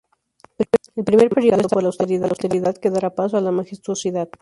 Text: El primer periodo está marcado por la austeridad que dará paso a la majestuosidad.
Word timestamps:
El 0.95 1.03
primer 1.03 1.29
periodo 1.29 1.57
está 1.61 1.75
marcado 1.75 1.91
por 1.99 2.09
la 2.11 2.29
austeridad 2.29 2.75
que 2.77 2.89
dará 2.89 3.13
paso 3.13 3.37
a 3.37 3.41
la 3.41 3.51
majestuosidad. 3.51 4.29